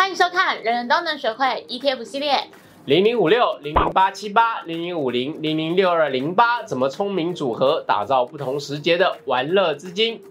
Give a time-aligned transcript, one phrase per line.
[0.00, 2.32] 欢迎收看《人人都能学会 ETF 系列》。
[2.86, 10.22] 零零五六零零八七八零零五零零零六二零八，怎么聪明组合，打造不同时节的玩乐资金？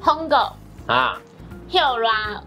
[0.00, 0.36] 红狗
[0.88, 1.16] 啊，
[1.68, 2.42] 跳啦，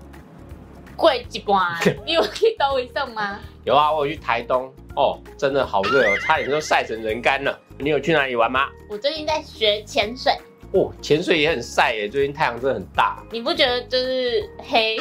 [0.97, 3.39] 贵一半， 你有去兜一送吗？
[3.63, 4.69] 有啊，我有去台东
[4.99, 7.57] 哦，真的好热哦，差点都晒成人干了。
[7.77, 8.67] 你有去哪里玩吗？
[8.89, 10.33] 我最近在学潜水。
[10.73, 13.23] 哦，潜水也很晒耶，最近太阳真的很大。
[13.31, 14.97] 你不觉得就是黑？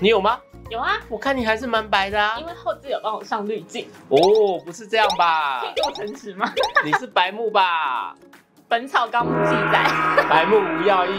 [0.00, 0.40] 你有吗？
[0.70, 2.38] 有啊，我看你还是蛮白的啊。
[2.40, 3.86] 因为后置有帮我上滤镜。
[4.08, 5.60] 哦，不是这样吧？
[5.60, 6.50] 可以这么诚实吗？
[6.82, 8.16] 你是白木吧？
[8.66, 9.84] 本草纲目记载，
[10.30, 11.10] 白木无药医。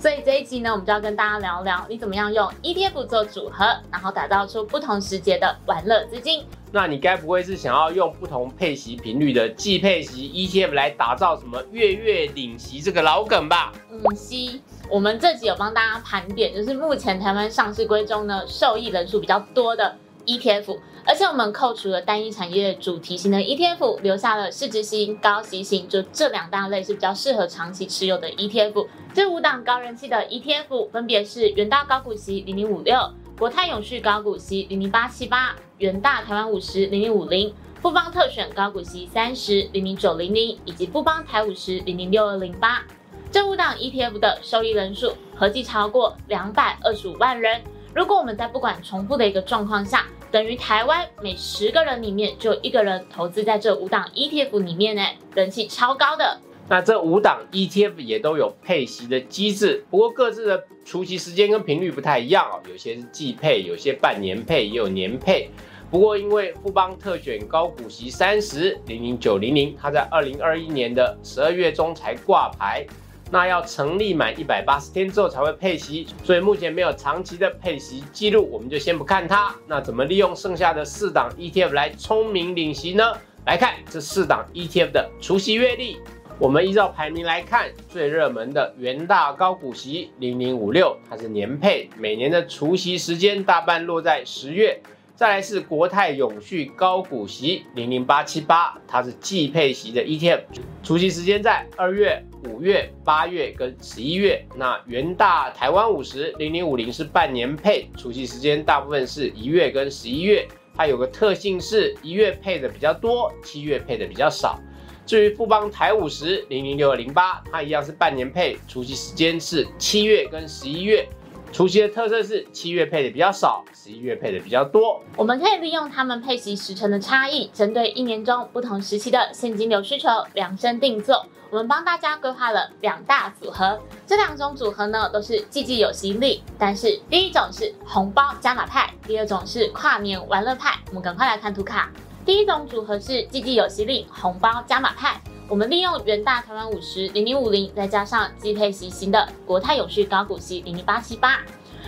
[0.00, 6.42] 所以这一集呢，我们就要跟大家聊聊，你怎么样用 ETF 做组合，然后打造出不同时节的玩乐资金。
[6.72, 13.74] 那你该不会是想要用不同配息频率的季配息 ETF 来打造什么月月领息这个老梗吧？
[13.90, 14.62] 嗯，息。
[14.88, 19.94] 我们这集有帮大家盘点，就是目前台湾上市规中呢，受益人数比较多的
[20.30, 28.86] ETF，而且我们扣除了单一产业主题型的 ETF，留下了市值型、高息型，就这两大类是比较适合长期持有的 ETF。
[29.12, 32.96] 这五档高人气的 ETF 分别是元大高股息零零五六、
[33.36, 42.84] 国泰永续高股息零零八七八、元大台湾五十零零五零、富邦特选高股息三十零零九零零以及富邦台五十零零六二零八。
[43.32, 47.60] 这五档 ETF 的受益人数合计超过两百二十五万人。
[47.94, 55.02] 如果我们在不管重复的一个状况下，等于台湾每十个人里面就一个人投资在这五档 ETF 里面呢，
[55.34, 56.38] 人气超高的。
[56.68, 65.50] 那这五档 ETF 也都有配息的机制，不过各自的除息时间跟频率不太一样哦，有些是季配，有些半年配，也有年配。
[65.90, 72.86] 不过因为富邦特选高股息三十零零九零零，它在二零二一年的十二月中才挂牌，
[73.30, 79.54] 那要成立满一百八十天之后才会配息，所以目前没有长期的配息记录，我们就先不看它。
[79.68, 83.12] 那怎么利用剩下的四档 ETF 来聪明领息呢？
[83.46, 85.98] 来看这四档 ETF 的除息月历。
[86.38, 94.80] 我们依照排名来看，最热门的元大高股息零零五六，它是年配，每年的除息时间大半落在十月。
[95.20, 100.40] 再来是国泰永续高股息零零八七八，它是季配息的 ETF，
[100.82, 104.42] 除息时间在二月、五月、八月跟十一月。
[104.56, 110.48] 那元大台湾五十零零五零是半年配，除息时间大部分是一月跟十一月。
[110.74, 114.58] 它有个特性是一月配的比较多，七月配的比较少。
[115.04, 121.06] 至于富邦台五十零零六二零八，它一样是半年配，除息时间是七月跟十一月。
[121.52, 125.02] 除夕的特色是七月配的比较少，十一月配的比较多。
[125.16, 131.26] 我们可以利用它们配息时程的差异，针对一年中不同时期的现金流需求量身定做。
[131.50, 140.78] 我们帮大家规划了两大组合，这两种组合呢都是季季有吸引力，但是第一种是红包加码派，第二种是跨年玩乐派。
[140.90, 141.90] 我们赶快来看图卡。
[142.24, 151.40] 第一种组合是季季有息力红包加码派，我们利用元大台湾五十零零五零，再加上季配息型的国泰永续高股息零零八七八。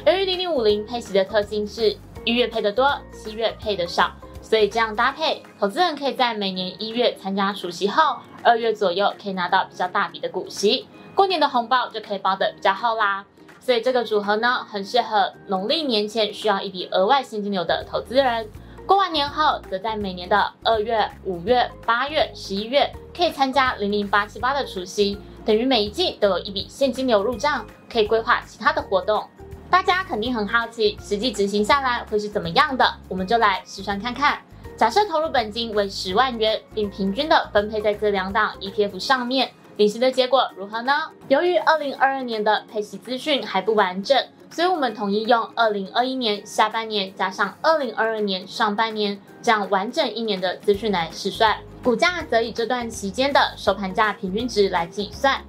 [0.05, 4.11] 由于零零五零配息的特性是一月配的多，七月配的少，
[4.43, 13.25] 所以这样搭配，投资人可以在每年一月参加除息后，二月左右可以拿到比较大笔的股息，过年的红包就可以包的比较厚啦。
[13.61, 18.49] 所以这个组合呢，很适合农历年前需要一笔额外现金流的投资人。
[18.85, 29.25] 过完年后，则在每年的二月、五月、八月、十一月，可以参加零零八七八的除夕，等于每一季都有一笔现金流入账，可以规划其他的活动。
[29.71, 32.85] 大家肯定很好奇，实际执行下来会是怎么样的？
[33.09, 34.41] 我们就来试算看看。
[34.77, 40.93] 假设投入本金为十万元，并平均的分配在这两档 ETF 上面，领息的结果如何呢？
[41.29, 44.19] 由于二零二二年的配息资讯还不完整。
[44.53, 55.41] 所以，我们统一用二零二一年下半年加上二零二二年上半年这样完整一年的资讯来试算，股价则以这段期间的收盘价平均值来计算。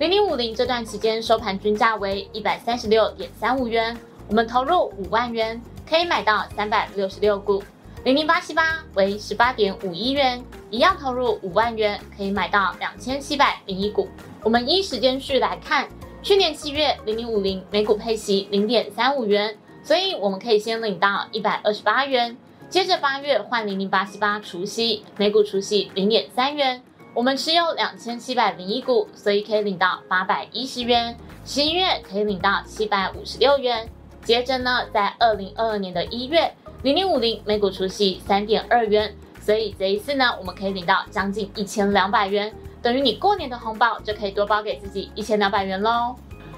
[0.00, 3.96] 零零五零这段期间收盘均价为一百三十六点三五元，
[4.26, 7.62] 我们投入五万元可以买到三百六十六股。
[8.02, 14.08] 零零八七八为十八点五一元，一样投入五万元可以买到两千七百零一股。
[14.42, 15.88] 我们依时间序来看。
[16.20, 22.36] 去年七月零零五零每股配息零点三五元，所以我们可以先领到一百二十八元。
[22.68, 26.82] 接着八月换零零八七八除息，每股除息零点三元，
[27.14, 31.16] 我们持有两千七百零一股，所以可以领到八百一十元。
[31.44, 33.88] 十一月可以领到七百五十六元。
[34.22, 39.14] 接着呢，在二零二二年的一月零零五零每股除息三点二元。
[39.40, 42.52] 所以这一次呢，我们可以领到将近一千两百元，
[42.82, 46.14] 等于你过年的红包就可以多包给自己一千两百元喽。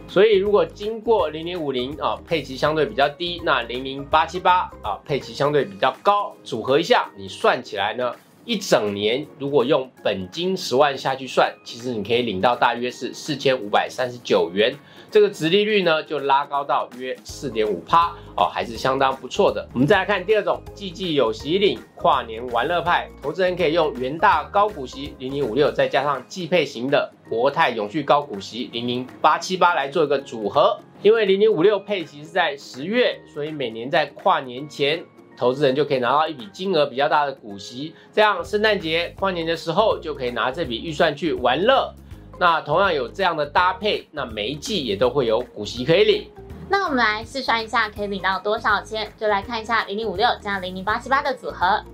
[0.08, 8.14] 所以如果经过零零五零啊，配齐相对比较低，那零零八七八啊，配齐相对比较高，组合一下，你算起来呢？
[8.44, 14.74] 一整年，如果用本金十万下去算，其实你可以领到大约是四千五百三十九元，
[15.10, 19.68] 这个值利率呢就拉高到约四点五趴哦，还是相当不错的。
[19.72, 30.78] 我们再来看第二种，季季有息领跨年玩乐派，投资人可以用元大高股息零零五六，再加上季配型的国泰永续高股息零零八七八来做一个组合。
[31.02, 35.02] 因为零零五六配息是在十月，所以每年在跨年前。
[35.36, 41.94] 投资人就可以拿到一笔金额比较大的股息，这样圣诞节、跨年的时候就可以拿这笔预算去玩乐。
[42.40, 46.30] 那同样有这样的搭配，那每一季也都会有股息可以领。
[46.70, 49.12] 那我们来试算一下，可以领到多少钱？
[49.18, 51.84] 就来看一下零零五六加零零八七八的组合。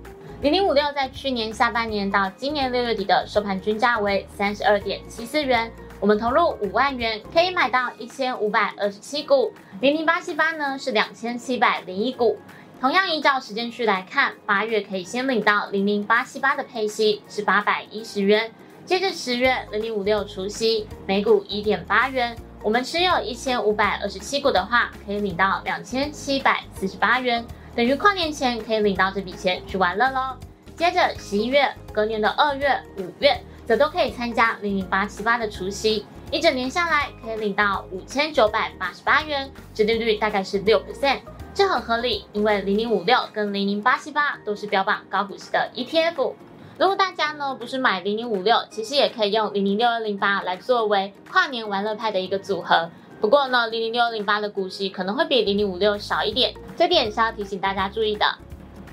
[0.41, 9.51] 零零五六在去年下半年到今年六月底的收盘均价为三十二点七四元，我们投入五万元可以买到一千五百二十七股。
[9.81, 12.37] 零零八七八呢是两千七百零一股。
[12.79, 18.49] 同样依照时间序来看，八月可以先领到零零八七八的配息是八百一十元，
[18.87, 27.45] 接着十月零零五六除息每股一点八元，我们持有一千五百二十七股的话，可以领到两千七百四十八元，
[27.75, 30.37] 等于跨年前可以领到这笔钱去玩乐喽。
[30.77, 41.19] 接着十一月、隔年的二月、五月，则都可以参加零零八七八的除息，一整年下来可以领到五千九百八十八元，折利率大概是六 percent。
[41.53, 46.33] 这很合理，因为零零五六跟零零八七八都是标榜高股息的 ETF。
[46.79, 52.87] 如果大家呢不是买零零五六，其实也可以用零零六二零八来作为跨年玩乐派的一个组合。
[53.19, 58.25] 不过呢，零零六二零八的股息可能会比零零五六少一点，这点是要提醒大家注意的。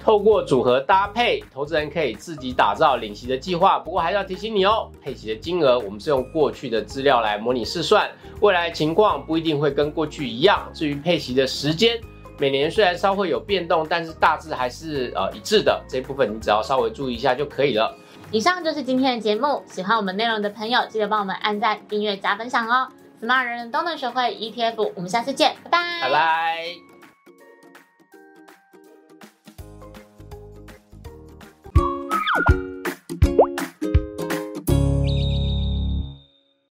[0.03, 3.79] 透过组合搭配，投资人可以自己打造领息的计划。
[3.79, 8.11] 不过还是要提醒你哦，配息的金额我们是用过去的资料来模拟试算，
[8.41, 10.67] 未来情况不一定会跟过去一样。
[10.73, 12.01] 至于配息的时间，
[12.39, 15.83] 每年虽然稍会有变动，但是大致还是呃一致的。
[15.89, 17.97] 这部分你只要稍微注意一下就可以了。
[18.31, 19.63] 以上就是今天的节目。
[19.67, 22.89] 喜欢我们内容的朋友，记得帮我们按赞、订阅、加分享哦。
[23.23, 24.93] smart 人人都能学会 ETF。
[24.97, 26.01] 我们下次见，拜拜。
[26.03, 26.75] 拜拜。